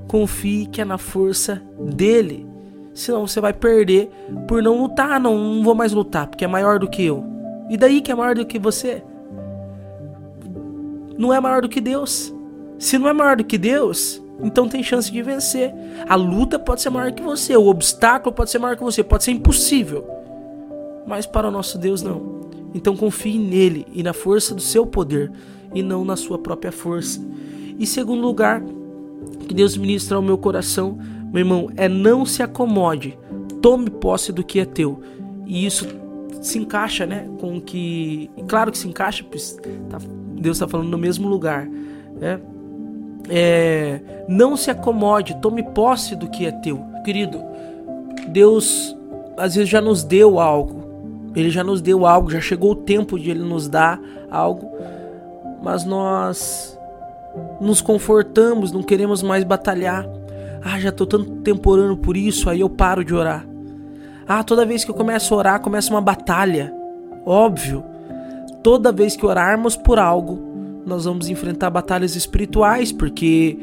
confie 0.09 0.65
que 0.65 0.81
é 0.81 0.85
na 0.85 0.97
força 0.97 1.61
dele. 1.79 2.45
Senão 2.93 3.27
você 3.27 3.39
vai 3.39 3.53
perder 3.53 4.09
por 4.47 4.61
não 4.61 4.81
lutar. 4.81 5.19
Não, 5.19 5.37
não 5.37 5.63
vou 5.63 5.75
mais 5.75 5.93
lutar 5.93 6.27
porque 6.27 6.43
é 6.43 6.47
maior 6.47 6.79
do 6.79 6.89
que 6.89 7.05
eu. 7.05 7.23
E 7.69 7.77
daí 7.77 8.01
que 8.01 8.11
é 8.11 8.15
maior 8.15 8.35
do 8.35 8.45
que 8.45 8.57
você? 8.57 9.03
Não 11.17 11.31
é 11.31 11.39
maior 11.39 11.61
do 11.61 11.69
que 11.69 11.79
Deus. 11.79 12.33
Se 12.79 12.97
não 12.97 13.07
é 13.07 13.13
maior 13.13 13.37
do 13.37 13.43
que 13.43 13.57
Deus, 13.57 14.21
então 14.41 14.67
tem 14.67 14.81
chance 14.81 15.11
de 15.11 15.21
vencer. 15.21 15.73
A 16.07 16.15
luta 16.15 16.57
pode 16.57 16.81
ser 16.81 16.89
maior 16.89 17.11
que 17.11 17.21
você, 17.21 17.55
o 17.55 17.67
obstáculo 17.67 18.33
pode 18.33 18.49
ser 18.49 18.57
maior 18.57 18.75
que 18.75 18.83
você, 18.83 19.03
pode 19.03 19.23
ser 19.23 19.31
impossível. 19.31 20.07
Mas 21.05 21.27
para 21.27 21.47
o 21.47 21.51
nosso 21.51 21.77
Deus 21.77 22.01
não. 22.01 22.39
Então 22.73 22.97
confie 22.97 23.37
nele 23.37 23.85
e 23.93 24.01
na 24.01 24.13
força 24.13 24.55
do 24.55 24.61
seu 24.61 24.87
poder 24.87 25.31
e 25.73 25.83
não 25.83 26.03
na 26.03 26.15
sua 26.15 26.39
própria 26.39 26.71
força. 26.71 27.21
E 27.77 27.85
segundo 27.85 28.21
lugar, 28.21 28.63
que 29.47 29.53
Deus 29.53 29.75
ministra 29.77 30.17
ao 30.17 30.21
meu 30.21 30.37
coração, 30.37 30.97
meu 31.31 31.41
irmão, 31.41 31.69
é 31.75 31.87
não 31.87 32.25
se 32.25 32.41
acomode. 32.43 33.17
Tome 33.61 33.89
posse 33.89 34.31
do 34.31 34.43
que 34.43 34.59
é 34.59 34.65
teu. 34.65 34.99
E 35.45 35.65
isso 35.65 35.87
se 36.41 36.57
encaixa, 36.57 37.05
né? 37.05 37.27
Com 37.39 37.59
que. 37.59 38.29
Claro 38.47 38.71
que 38.71 38.77
se 38.77 38.87
encaixa, 38.87 39.25
pois 39.29 39.57
tá, 39.89 39.97
Deus 40.33 40.57
está 40.57 40.67
falando 40.67 40.89
no 40.89 40.97
mesmo 40.97 41.27
lugar. 41.27 41.67
Né? 42.19 42.39
É, 43.29 43.99
não 44.27 44.55
se 44.55 44.71
acomode, 44.71 45.35
tome 45.41 45.63
posse 45.63 46.15
do 46.15 46.29
que 46.29 46.45
é 46.45 46.51
teu. 46.51 46.83
Querido, 47.03 47.41
Deus 48.29 48.95
às 49.37 49.55
vezes 49.55 49.69
já 49.69 49.81
nos 49.81 50.03
deu 50.03 50.39
algo. 50.39 50.79
Ele 51.35 51.49
já 51.49 51.63
nos 51.63 51.81
deu 51.81 52.05
algo, 52.05 52.31
já 52.31 52.41
chegou 52.41 52.71
o 52.71 52.75
tempo 52.75 53.19
de 53.19 53.29
ele 53.29 53.43
nos 53.43 53.67
dar 53.67 54.01
algo, 54.31 54.71
mas 55.61 55.85
nós 55.85 56.78
nos 57.59 57.81
confortamos, 57.81 58.71
não 58.71 58.83
queremos 58.83 59.21
mais 59.21 59.43
batalhar. 59.43 60.07
Ah, 60.63 60.79
já 60.79 60.89
estou 60.89 61.07
tanto 61.07 61.31
tempo 61.37 61.69
orando 61.69 61.97
por 61.97 62.17
isso, 62.17 62.49
aí 62.49 62.61
eu 62.61 62.69
paro 62.69 63.03
de 63.03 63.13
orar. 63.13 63.45
Ah, 64.27 64.43
toda 64.43 64.65
vez 64.65 64.83
que 64.83 64.91
eu 64.91 64.95
começo 64.95 65.33
a 65.33 65.37
orar, 65.37 65.61
começa 65.61 65.89
uma 65.89 66.01
batalha. 66.01 66.73
Óbvio. 67.25 67.83
Toda 68.61 68.91
vez 68.91 69.15
que 69.15 69.25
orarmos 69.25 69.75
por 69.75 69.97
algo, 69.97 70.39
nós 70.85 71.05
vamos 71.05 71.29
enfrentar 71.29 71.69
batalhas 71.69 72.15
espirituais, 72.15 72.91
porque 72.91 73.57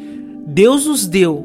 Deus 0.47 0.87
nos 0.87 1.07
deu 1.07 1.45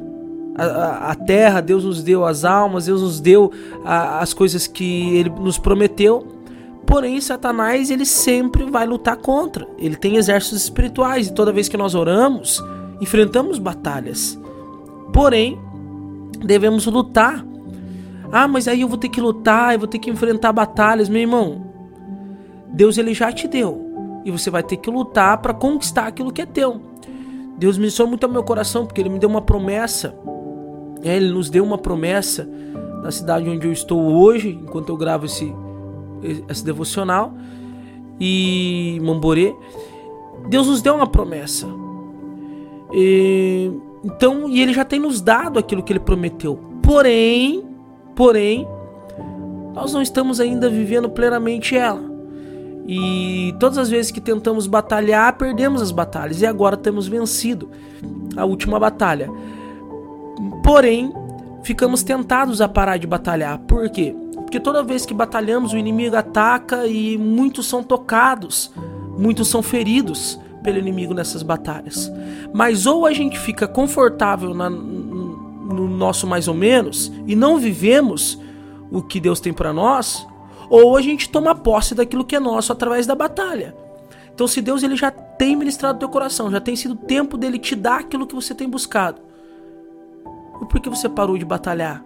a, 0.55 0.63
a, 0.63 1.11
a 1.11 1.15
terra, 1.15 1.61
Deus 1.61 1.83
nos 1.83 2.03
deu 2.03 2.25
as 2.25 2.45
almas, 2.45 2.85
Deus 2.85 3.01
nos 3.01 3.19
deu 3.19 3.51
a, 3.83 4.19
as 4.19 4.33
coisas 4.33 4.67
que 4.67 5.15
Ele 5.15 5.29
nos 5.29 5.57
prometeu. 5.57 6.40
Porém, 6.85 7.21
Satanás 7.21 7.89
ele 7.89 8.05
sempre 8.05 8.63
vai 8.69 8.85
lutar 8.85 9.17
contra. 9.17 9.67
Ele 9.77 9.95
tem 9.95 10.17
exércitos 10.17 10.63
espirituais 10.63 11.27
e 11.27 11.33
toda 11.33 11.53
vez 11.53 11.69
que 11.69 11.77
nós 11.77 11.95
oramos, 11.95 12.61
enfrentamos 13.00 13.59
batalhas. 13.59 14.39
Porém, 15.13 15.59
devemos 16.43 16.85
lutar 16.85 17.45
ah, 18.31 18.47
mas 18.47 18.67
aí 18.67 18.81
eu 18.81 18.88
vou 18.88 18.97
ter 18.97 19.09
que 19.09 19.19
lutar, 19.19 19.73
eu 19.73 19.79
vou 19.79 19.88
ter 19.88 20.00
que 20.00 20.09
enfrentar 20.09 20.53
batalhas, 20.53 21.09
meu 21.09 21.21
irmão. 21.21 21.65
Deus 22.71 22.97
ele 22.97 23.13
já 23.13 23.29
te 23.31 23.45
deu 23.45 24.21
e 24.23 24.31
você 24.31 24.50
vai 24.50 24.63
ter 24.63 24.77
que 24.77 24.89
lutar 24.89 25.38
para 25.39 25.53
conquistar 25.53 26.07
aquilo 26.07 26.31
que 26.31 26.41
é 26.41 26.45
teu. 26.45 26.81
Deus 27.57 27.75
me 27.75 27.81
ministrou 27.81 28.07
muito 28.07 28.25
ao 28.25 28.31
meu 28.31 28.43
coração 28.43 28.85
porque 28.85 29.01
ele 29.01 29.09
me 29.09 29.19
deu 29.19 29.29
uma 29.29 29.41
promessa. 29.41 30.15
É, 31.03 31.17
ele 31.17 31.29
nos 31.29 31.50
deu 31.50 31.63
uma 31.63 31.77
promessa 31.77 32.47
na 33.03 33.11
cidade 33.11 33.50
onde 33.50 33.67
eu 33.67 33.73
estou 33.73 34.00
hoje, 34.00 34.57
enquanto 34.63 34.89
eu 34.89 34.95
gravo 34.95 35.25
esse 35.25 35.53
esse 36.49 36.63
devocional 36.63 37.33
e 38.19 38.99
Mamborê. 39.01 39.55
Deus 40.47 40.67
nos 40.67 40.81
deu 40.81 40.95
uma 40.95 41.07
promessa. 41.07 41.67
E, 42.93 43.71
então, 44.03 44.49
e 44.49 44.61
ele 44.61 44.73
já 44.73 44.83
tem 44.83 44.99
nos 44.99 45.21
dado 45.21 45.59
aquilo 45.59 45.83
que 45.83 45.93
ele 45.93 45.99
prometeu. 45.99 46.59
Porém, 46.81 47.71
Porém, 48.15 48.67
nós 49.73 49.93
não 49.93 50.01
estamos 50.01 50.39
ainda 50.39 50.69
vivendo 50.69 51.09
plenamente 51.09 51.75
ela. 51.75 52.01
E 52.87 53.55
todas 53.59 53.77
as 53.77 53.89
vezes 53.89 54.11
que 54.11 54.19
tentamos 54.19 54.67
batalhar, 54.67 55.37
perdemos 55.37 55.81
as 55.81 55.91
batalhas. 55.91 56.41
E 56.41 56.45
agora 56.45 56.75
temos 56.75 57.07
vencido 57.07 57.69
a 58.35 58.43
última 58.43 58.79
batalha. 58.79 59.29
Porém, 60.63 61.13
ficamos 61.63 62.03
tentados 62.03 62.59
a 62.59 62.67
parar 62.67 62.97
de 62.97 63.07
batalhar. 63.07 63.59
Por 63.59 63.89
quê? 63.89 64.15
Porque 64.51 64.60
toda 64.60 64.84
vez 64.84 65.05
que 65.05 65.13
batalhamos, 65.13 65.72
o 65.72 65.77
inimigo 65.77 66.13
ataca 66.13 66.86
e 66.86 67.17
muitos 67.17 67.67
são 67.67 67.81
tocados, 67.81 68.70
muitos 69.17 69.48
são 69.48 69.63
feridos 69.63 70.38
pelo 70.62 70.77
inimigo 70.77 71.13
nessas 71.13 71.41
batalhas. 71.41 72.12
Mas 72.53 72.86
ou 72.86 73.05
a 73.05 73.13
gente 73.13 73.39
fica 73.39 73.65
confortável 73.65 74.53
na, 74.53 74.70
no 74.70 75.88
nosso 75.88 76.27
mais 76.27 76.50
ou 76.50 76.53
menos 76.53 77.10
e 77.25 77.34
não 77.34 77.58
vivemos 77.60 78.38
o 78.91 79.01
que 79.01 79.22
Deus 79.22 79.39
tem 79.39 79.53
para 79.53 79.72
nós, 79.72 80.27
ou 80.70 80.98
a 80.98 81.01
gente 81.01 81.29
toma 81.29 81.55
posse 81.55 81.96
daquilo 81.96 82.25
que 82.25 82.36
é 82.36 82.39
nosso 82.41 82.74
através 82.74 83.08
da 83.08 83.15
batalha. 83.15 83.74
Então, 84.36 84.50
se 84.50 84.60
Deus 84.60 84.84
ele 84.84 84.98
já 84.98 85.12
tem 85.12 85.55
ministrado 85.55 85.98
teu 85.98 86.10
coração, 86.10 86.51
já 86.51 86.60
tem 86.60 86.75
sido 86.75 86.98
tempo 86.98 87.38
dele 87.38 87.58
te 87.58 87.74
dar 87.74 88.01
aquilo 88.01 88.27
que 88.27 88.36
você 88.36 88.53
tem 88.53 88.70
buscado, 88.70 89.22
e 90.62 90.65
por 90.65 90.81
que 90.81 90.89
você 90.89 91.08
parou 91.08 91.38
de 91.38 91.46
batalhar? 91.46 92.03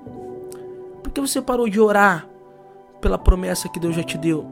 Por 1.01 1.11
que 1.11 1.19
você 1.19 1.41
parou 1.41 1.67
de 1.67 1.79
orar 1.79 2.34
pela 3.05 3.17
promessa 3.17 3.69
que 3.69 3.79
Deus 3.79 3.95
já 3.95 4.03
te 4.03 4.17
deu? 4.17 4.43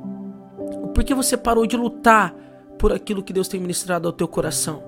Por 0.94 1.04
que 1.04 1.16
você 1.16 1.36
parou 1.36 1.66
de 1.66 1.76
lutar 1.76 2.34
por 2.78 2.94
aquilo 2.94 3.24
que 3.24 3.34
Deus 3.34 3.48
tem 3.48 3.60
ministrado 3.60 4.08
ao 4.08 4.14
teu 4.14 4.28
coração? 4.28 4.84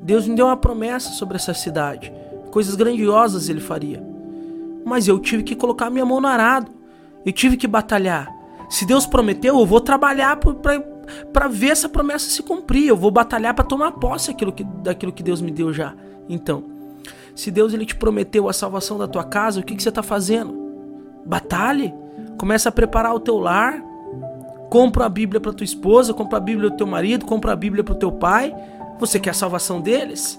Deus 0.00 0.26
me 0.26 0.34
deu 0.34 0.46
uma 0.46 0.56
promessa 0.56 1.10
sobre 1.10 1.36
essa 1.36 1.52
cidade 1.52 2.10
coisas 2.56 2.74
grandiosas 2.74 3.50
ele 3.50 3.60
faria. 3.60 4.02
Mas 4.82 5.06
eu 5.06 5.18
tive 5.18 5.42
que 5.42 5.54
colocar 5.54 5.90
minha 5.90 6.06
mão 6.06 6.22
no 6.22 6.26
arado. 6.26 6.72
Eu 7.22 7.30
tive 7.30 7.54
que 7.54 7.66
batalhar. 7.66 8.34
Se 8.70 8.86
Deus 8.86 9.04
prometeu, 9.04 9.58
eu 9.58 9.66
vou 9.66 9.78
trabalhar 9.78 10.40
para 11.34 11.48
ver 11.48 11.68
essa 11.68 11.86
promessa 11.86 12.30
se 12.30 12.42
cumprir. 12.42 12.88
Eu 12.88 12.96
vou 12.96 13.10
batalhar 13.10 13.52
para 13.52 13.62
tomar 13.62 13.92
posse 13.92 14.28
daquilo 14.28 14.54
que, 14.54 14.64
daquilo 14.64 15.12
que 15.12 15.22
Deus 15.22 15.42
me 15.42 15.50
deu 15.50 15.70
já. 15.70 15.94
Então, 16.30 16.64
se 17.34 17.50
Deus 17.50 17.74
ele 17.74 17.84
te 17.84 17.94
prometeu 17.94 18.48
a 18.48 18.54
salvação 18.54 18.96
da 18.96 19.06
tua 19.06 19.24
casa, 19.24 19.60
o 19.60 19.62
que, 19.62 19.76
que 19.76 19.82
você 19.82 19.90
está 19.90 20.02
fazendo? 20.02 20.56
Batalhe. 21.26 21.92
Começa 22.38 22.68
a 22.68 22.72
preparar 22.72 23.14
o 23.14 23.20
teu 23.20 23.38
lar. 23.38 23.82
Compra 24.70 25.06
a 25.06 25.08
Bíblia 25.08 25.40
para 25.40 25.52
tua 25.52 25.64
esposa, 25.64 26.12
compra 26.12 26.38
a 26.38 26.40
Bíblia 26.40 26.68
para 26.68 26.78
teu 26.78 26.86
marido, 26.86 27.24
compra 27.24 27.52
a 27.52 27.56
Bíblia 27.56 27.84
para 27.84 27.92
o 27.92 27.96
teu 27.96 28.10
pai. 28.10 28.54
Você 28.98 29.20
quer 29.20 29.30
a 29.30 29.34
salvação 29.34 29.80
deles? 29.80 30.38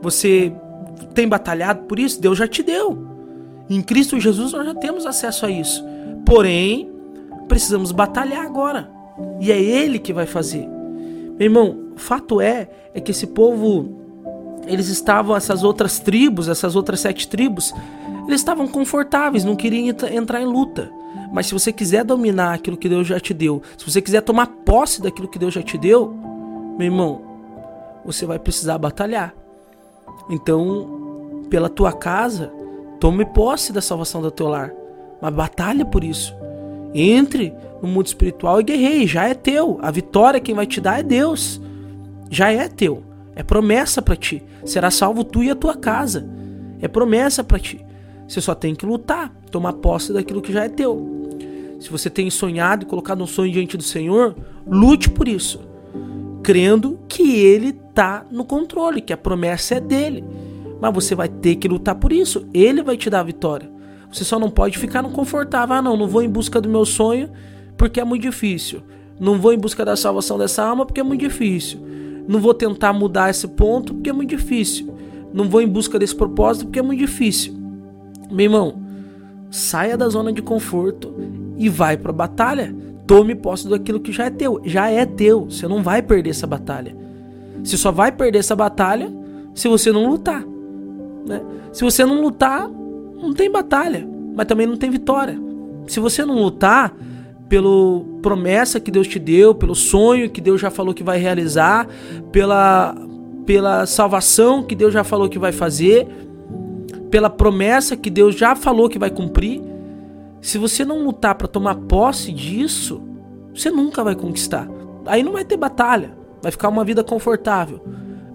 Você 0.00 0.52
tem 1.14 1.26
batalhado 1.28 1.82
por 1.84 1.98
isso? 1.98 2.20
Deus 2.20 2.38
já 2.38 2.46
te 2.46 2.62
deu. 2.62 3.06
Em 3.68 3.82
Cristo 3.82 4.20
Jesus 4.20 4.52
nós 4.52 4.66
já 4.66 4.74
temos 4.74 5.06
acesso 5.06 5.46
a 5.46 5.50
isso. 5.50 5.84
Porém, 6.24 6.90
precisamos 7.48 7.92
batalhar 7.92 8.44
agora. 8.44 8.90
E 9.40 9.50
é 9.50 9.60
Ele 9.60 9.98
que 9.98 10.12
vai 10.12 10.26
fazer. 10.26 10.68
Meu 11.38 11.46
irmão, 11.46 11.76
o 11.96 11.98
fato 11.98 12.40
é, 12.40 12.68
é 12.92 13.00
que 13.00 13.10
esse 13.10 13.26
povo, 13.26 13.88
eles 14.66 14.88
estavam, 14.88 15.36
essas 15.36 15.64
outras 15.64 15.98
tribos, 15.98 16.48
essas 16.48 16.76
outras 16.76 17.00
sete 17.00 17.26
tribos, 17.28 17.74
eles 18.26 18.40
estavam 18.40 18.66
confortáveis, 18.66 19.44
não 19.44 19.56
queriam 19.56 19.94
entrar 20.12 20.40
em 20.40 20.46
luta. 20.46 20.90
Mas 21.32 21.46
se 21.46 21.52
você 21.52 21.72
quiser 21.72 22.04
dominar 22.04 22.54
aquilo 22.54 22.76
que 22.76 22.88
Deus 22.88 23.06
já 23.06 23.18
te 23.18 23.34
deu, 23.34 23.62
se 23.76 23.90
você 23.90 24.00
quiser 24.00 24.22
tomar 24.22 24.46
posse 24.46 25.02
daquilo 25.02 25.28
que 25.28 25.38
Deus 25.38 25.52
já 25.52 25.62
te 25.62 25.76
deu, 25.76 26.14
meu 26.78 26.86
irmão, 26.86 27.22
você 28.04 28.26
vai 28.26 28.38
precisar 28.38 28.78
batalhar. 28.78 29.34
Então, 30.28 31.44
pela 31.50 31.68
tua 31.68 31.92
casa, 31.92 32.52
tome 33.00 33.24
posse 33.24 33.72
da 33.72 33.80
salvação 33.80 34.22
do 34.22 34.30
teu 34.30 34.48
lar. 34.48 34.72
Mas 35.20 35.34
batalha 35.34 35.84
por 35.84 36.04
isso. 36.04 36.34
Entre 36.94 37.52
no 37.82 37.88
mundo 37.88 38.06
espiritual 38.06 38.60
e 38.60 38.64
guerreie, 38.64 39.06
já 39.06 39.28
é 39.28 39.34
teu. 39.34 39.78
A 39.82 39.90
vitória 39.90 40.40
quem 40.40 40.54
vai 40.54 40.66
te 40.66 40.80
dar 40.80 41.00
é 41.00 41.02
Deus. 41.02 41.60
Já 42.30 42.50
é 42.52 42.68
teu. 42.68 43.02
É 43.34 43.42
promessa 43.42 44.00
para 44.00 44.16
ti. 44.16 44.42
Será 44.64 44.90
salvo 44.90 45.24
tu 45.24 45.42
e 45.42 45.50
a 45.50 45.54
tua 45.54 45.76
casa. 45.76 46.26
É 46.80 46.88
promessa 46.88 47.42
para 47.42 47.58
ti. 47.58 47.84
Você 48.26 48.40
só 48.40 48.54
tem 48.54 48.74
que 48.74 48.86
lutar, 48.86 49.34
tomar 49.50 49.74
posse 49.74 50.12
daquilo 50.12 50.42
que 50.42 50.52
já 50.52 50.64
é 50.64 50.68
teu. 50.68 51.28
Se 51.80 51.90
você 51.90 52.08
tem 52.08 52.30
sonhado 52.30 52.84
e 52.84 52.86
colocado 52.86 53.22
um 53.22 53.26
sonho 53.26 53.52
diante 53.52 53.76
do 53.76 53.82
Senhor, 53.82 54.34
lute 54.66 55.10
por 55.10 55.28
isso 55.28 55.60
crendo 56.44 57.00
que 57.08 57.40
ele 57.40 57.72
tá 57.72 58.24
no 58.30 58.44
controle, 58.44 59.00
que 59.00 59.14
a 59.14 59.16
promessa 59.16 59.76
é 59.76 59.80
dele. 59.80 60.22
Mas 60.78 60.94
você 60.94 61.14
vai 61.14 61.26
ter 61.26 61.56
que 61.56 61.66
lutar 61.66 61.94
por 61.94 62.12
isso. 62.12 62.46
Ele 62.52 62.82
vai 62.82 62.98
te 62.98 63.08
dar 63.08 63.20
a 63.20 63.24
vitória. 63.24 63.68
Você 64.12 64.22
só 64.22 64.38
não 64.38 64.50
pode 64.50 64.78
ficar 64.78 65.02
no 65.02 65.10
confortável. 65.10 65.74
Ah, 65.74 65.82
não, 65.82 65.96
não 65.96 66.06
vou 66.06 66.22
em 66.22 66.28
busca 66.28 66.60
do 66.60 66.68
meu 66.68 66.84
sonho 66.84 67.30
porque 67.78 67.98
é 67.98 68.04
muito 68.04 68.22
difícil. 68.22 68.82
Não 69.18 69.38
vou 69.38 69.54
em 69.54 69.58
busca 69.58 69.84
da 69.84 69.96
salvação 69.96 70.36
dessa 70.36 70.62
alma 70.62 70.84
porque 70.84 71.00
é 71.00 71.02
muito 71.02 71.22
difícil. 71.22 71.80
Não 72.28 72.38
vou 72.38 72.52
tentar 72.52 72.92
mudar 72.92 73.30
esse 73.30 73.48
ponto 73.48 73.94
porque 73.94 74.10
é 74.10 74.12
muito 74.12 74.36
difícil. 74.36 74.94
Não 75.32 75.48
vou 75.48 75.62
em 75.62 75.68
busca 75.68 75.98
desse 75.98 76.14
propósito 76.14 76.66
porque 76.66 76.78
é 76.78 76.82
muito 76.82 77.00
difícil. 77.00 77.54
Meu 78.30 78.44
irmão, 78.44 78.82
saia 79.50 79.96
da 79.96 80.08
zona 80.08 80.32
de 80.32 80.42
conforto 80.42 81.14
e 81.56 81.68
vai 81.68 81.96
para 81.96 82.10
a 82.10 82.14
batalha. 82.14 82.74
Tome 83.06 83.34
posse 83.34 83.68
daquilo 83.68 84.00
que 84.00 84.12
já 84.12 84.26
é 84.26 84.30
teu. 84.30 84.60
Já 84.64 84.90
é 84.90 85.04
teu. 85.04 85.44
Você 85.50 85.68
não 85.68 85.82
vai 85.82 86.02
perder 86.02 86.30
essa 86.30 86.46
batalha. 86.46 86.96
Você 87.62 87.76
só 87.76 87.92
vai 87.92 88.10
perder 88.10 88.38
essa 88.38 88.56
batalha 88.56 89.12
se 89.54 89.68
você 89.68 89.92
não 89.92 90.08
lutar. 90.08 90.44
Né? 91.26 91.40
Se 91.72 91.84
você 91.84 92.04
não 92.04 92.20
lutar, 92.20 92.68
não 92.68 93.32
tem 93.32 93.50
batalha, 93.50 94.06
mas 94.34 94.46
também 94.46 94.66
não 94.66 94.76
tem 94.76 94.90
vitória. 94.90 95.38
Se 95.86 96.00
você 96.00 96.24
não 96.24 96.42
lutar 96.42 96.94
pela 97.48 97.68
promessa 98.22 98.80
que 98.80 98.90
Deus 98.90 99.06
te 99.06 99.18
deu, 99.18 99.54
pelo 99.54 99.74
sonho 99.74 100.30
que 100.30 100.40
Deus 100.40 100.60
já 100.60 100.70
falou 100.70 100.94
que 100.94 101.02
vai 101.02 101.18
realizar, 101.18 101.86
pela, 102.32 102.96
pela 103.46 103.86
salvação 103.86 104.62
que 104.62 104.74
Deus 104.74 104.92
já 104.92 105.04
falou 105.04 105.28
que 105.28 105.38
vai 105.38 105.52
fazer, 105.52 106.08
pela 107.14 107.30
promessa 107.30 107.96
que 107.96 108.10
Deus 108.10 108.34
já 108.34 108.56
falou 108.56 108.88
que 108.88 108.98
vai 108.98 109.08
cumprir, 109.08 109.62
se 110.40 110.58
você 110.58 110.84
não 110.84 111.04
lutar 111.04 111.36
para 111.36 111.46
tomar 111.46 111.76
posse 111.76 112.32
disso, 112.32 113.00
você 113.54 113.70
nunca 113.70 114.02
vai 114.02 114.16
conquistar. 114.16 114.68
Aí 115.06 115.22
não 115.22 115.30
vai 115.30 115.44
ter 115.44 115.56
batalha, 115.56 116.18
vai 116.42 116.50
ficar 116.50 116.68
uma 116.68 116.84
vida 116.84 117.04
confortável. 117.04 117.80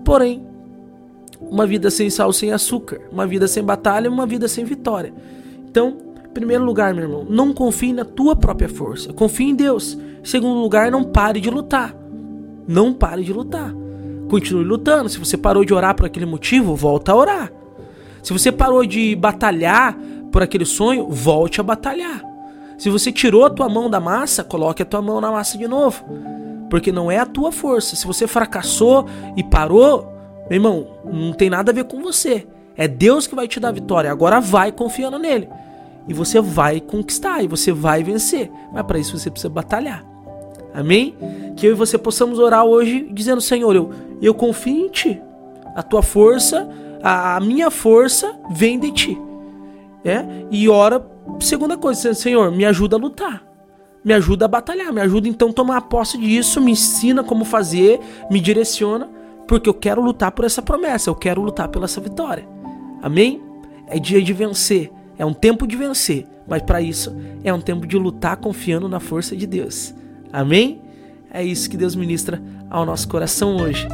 Porém, 0.05 0.47
uma 1.41 1.67
vida 1.67 1.91
sem 1.91 2.09
sal, 2.09 2.31
sem 2.31 2.53
açúcar, 2.53 3.01
uma 3.11 3.27
vida 3.27 3.49
sem 3.49 3.61
batalha, 3.61 4.09
uma 4.09 4.25
vida 4.25 4.47
sem 4.47 4.63
vitória. 4.63 5.13
Então, 5.69 5.97
Em 6.25 6.31
primeiro 6.31 6.63
lugar, 6.63 6.93
meu 6.93 7.03
irmão, 7.03 7.25
não 7.29 7.51
confie 7.51 7.91
na 7.91 8.05
tua 8.05 8.33
própria 8.33 8.69
força. 8.69 9.11
Confie 9.11 9.49
em 9.49 9.55
Deus. 9.55 9.95
Em 10.21 10.25
segundo 10.25 10.57
lugar, 10.61 10.89
não 10.89 11.03
pare 11.03 11.41
de 11.41 11.49
lutar. 11.49 11.93
Não 12.65 12.93
pare 12.93 13.25
de 13.25 13.33
lutar. 13.33 13.75
Continue 14.29 14.63
lutando. 14.63 15.09
Se 15.09 15.19
você 15.19 15.35
parou 15.35 15.65
de 15.65 15.73
orar 15.73 15.95
por 15.95 16.05
aquele 16.05 16.25
motivo, 16.25 16.75
volta 16.75 17.11
a 17.11 17.15
orar. 17.15 17.58
Se 18.21 18.33
você 18.33 18.51
parou 18.51 18.85
de 18.85 19.15
batalhar 19.15 19.97
por 20.31 20.43
aquele 20.43 20.65
sonho, 20.65 21.09
volte 21.09 21.59
a 21.59 21.63
batalhar. 21.63 22.23
Se 22.77 22.89
você 22.89 23.11
tirou 23.11 23.45
a 23.45 23.49
tua 23.49 23.67
mão 23.67 23.89
da 23.89 23.99
massa, 23.99 24.43
coloque 24.43 24.81
a 24.81 24.85
tua 24.85 25.01
mão 25.01 25.19
na 25.19 25.31
massa 25.31 25.57
de 25.57 25.67
novo. 25.67 26.03
Porque 26.69 26.91
não 26.91 27.11
é 27.11 27.17
a 27.17 27.25
tua 27.25 27.51
força. 27.51 27.95
Se 27.95 28.07
você 28.07 28.27
fracassou 28.27 29.05
e 29.35 29.43
parou, 29.43 30.07
meu 30.49 30.57
irmão, 30.57 30.87
não 31.03 31.33
tem 31.33 31.49
nada 31.49 31.71
a 31.71 31.75
ver 31.75 31.85
com 31.85 32.01
você. 32.01 32.47
É 32.77 32.87
Deus 32.87 33.27
que 33.27 33.35
vai 33.35 33.47
te 33.47 33.59
dar 33.59 33.69
a 33.69 33.73
vitória. 33.73 34.09
Agora 34.09 34.39
vai 34.39 34.71
confiando 34.71 35.19
nele. 35.19 35.49
E 36.07 36.13
você 36.13 36.39
vai 36.39 36.79
conquistar, 36.79 37.43
e 37.43 37.47
você 37.47 37.71
vai 37.71 38.03
vencer. 38.03 38.49
Mas 38.71 38.83
para 38.83 38.97
isso 38.97 39.17
você 39.17 39.29
precisa 39.29 39.49
batalhar. 39.49 40.05
Amém? 40.73 41.15
Que 41.55 41.67
eu 41.67 41.71
e 41.71 41.75
você 41.75 41.97
possamos 41.97 42.39
orar 42.39 42.63
hoje 42.63 43.07
dizendo: 43.11 43.41
Senhor, 43.41 43.75
eu, 43.75 43.91
eu 44.21 44.33
confio 44.33 44.85
em 44.85 44.89
Ti. 44.89 45.21
A 45.75 45.83
tua 45.83 46.01
força, 46.01 46.67
a, 47.01 47.37
a 47.37 47.39
minha 47.39 47.69
força 47.69 48.37
vem 48.49 48.79
de 48.79 48.91
Ti. 48.91 49.17
É? 50.03 50.25
E 50.49 50.69
ora, 50.69 51.05
segunda 51.39 51.77
coisa, 51.77 52.13
Senhor, 52.13 52.51
me 52.51 52.65
ajuda 52.65 52.95
a 52.95 52.99
lutar. 52.99 53.43
Me 54.03 54.13
ajuda 54.13 54.45
a 54.45 54.47
batalhar, 54.47 54.93
me 54.93 55.01
ajuda 55.01 55.27
então 55.27 55.49
a 55.49 55.53
tomar 55.53 55.81
posse 55.81 56.17
disso, 56.17 56.61
me 56.61 56.71
ensina 56.71 57.21
como 57.21 57.43
fazer, 57.43 57.99
me 58.31 58.39
direciona, 58.39 59.09
porque 59.45 59.67
eu 59.67 59.73
quero 59.73 60.01
lutar 60.01 60.31
por 60.31 60.45
essa 60.45 60.61
promessa, 60.61 61.09
eu 61.09 61.15
quero 61.15 61.41
lutar 61.41 61.67
pela 61.67 61.85
essa 61.85 61.99
vitória. 61.99 62.47
Amém? 63.01 63.41
É 63.87 63.99
dia 63.99 64.21
de 64.21 64.31
vencer, 64.31 64.89
é 65.17 65.25
um 65.25 65.33
tempo 65.33 65.67
de 65.67 65.75
vencer, 65.75 66.25
mas 66.47 66.61
para 66.61 66.81
isso 66.81 67.13
é 67.43 67.53
um 67.53 67.59
tempo 67.59 67.85
de 67.85 67.97
lutar 67.97 68.37
confiando 68.37 68.87
na 68.87 69.01
força 69.01 69.35
de 69.35 69.45
Deus. 69.45 69.93
Amém? 70.31 70.81
É 71.31 71.43
isso 71.43 71.69
que 71.69 71.75
Deus 71.75 71.95
ministra 71.95 72.41
ao 72.69 72.85
nosso 72.85 73.07
coração 73.07 73.57
hoje. 73.57 73.85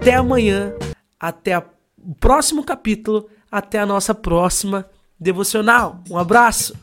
Até 0.00 0.14
amanhã, 0.14 0.72
até 1.18 1.58
o 1.58 2.14
próximo 2.20 2.64
capítulo, 2.64 3.28
até 3.50 3.80
a 3.80 3.86
nossa 3.86 4.14
próxima 4.14 4.88
devocional. 5.18 6.02
Um 6.08 6.16
abraço! 6.16 6.74